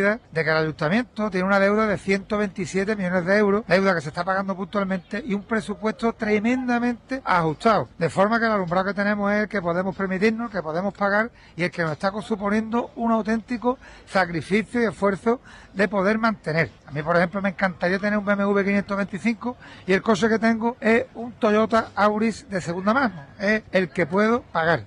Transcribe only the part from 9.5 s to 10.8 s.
podemos permitirnos, que